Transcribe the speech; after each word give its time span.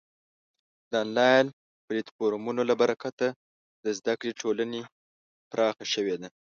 د 0.89 0.91
آنلاین 1.03 1.45
پلتفورمونو 1.87 2.61
له 2.69 2.75
برکته 2.81 3.27
د 3.83 3.85
زده 3.97 4.13
کړې 4.19 4.31
ټولنې 4.41 4.81
پراخه 5.51 5.85
شوې 5.93 6.15
ده. 6.21 6.27